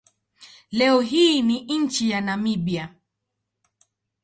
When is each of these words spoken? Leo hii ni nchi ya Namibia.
Leo 0.71 1.01
hii 1.01 1.41
ni 1.41 1.65
nchi 1.77 2.09
ya 2.09 2.21
Namibia. 2.21 2.95